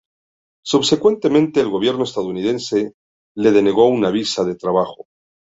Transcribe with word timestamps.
Subsecuentemente, 0.65 1.59
el 1.61 1.69
gobierno 1.69 2.05
estadounidense 2.05 2.93
le 3.37 3.51
denegó 3.51 3.85
una 3.87 4.09
visa 4.09 4.43
de 4.43 4.55
trabajo. 4.55 5.05